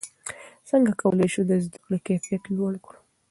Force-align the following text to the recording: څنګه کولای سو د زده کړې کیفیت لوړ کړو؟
څنګه 0.69 0.91
کولای 1.01 1.29
سو 1.33 1.41
د 1.49 1.51
زده 1.65 1.77
کړې 1.83 1.97
کیفیت 2.07 2.43
لوړ 2.55 2.73
کړو؟ 2.85 2.99